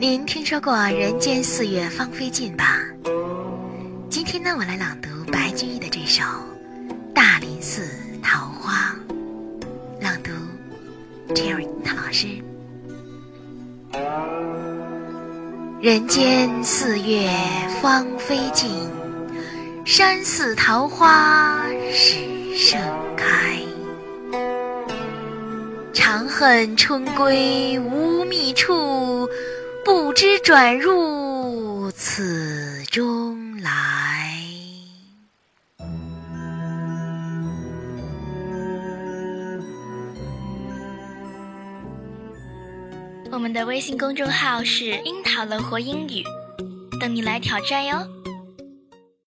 [0.00, 2.80] 您听说过“人间四月芳菲尽”吧？
[4.08, 6.22] 今天呢，我来朗读白居易的这首
[7.14, 7.82] 《大林寺
[8.22, 8.96] 桃花》，
[10.02, 10.30] 朗读
[11.34, 12.28] Cherry 唐老师。
[15.82, 17.30] 人间四月
[17.82, 18.70] 芳菲尽，
[19.84, 21.62] 山寺桃花
[21.92, 22.16] 始
[22.56, 22.80] 盛
[23.18, 23.60] 开。
[25.92, 29.28] 长恨春归无觅处。
[30.20, 34.36] 之转入此中来。
[43.32, 46.22] 我们的微信公众号是“樱桃乐活英语”，
[47.00, 48.06] 等你来挑战哟。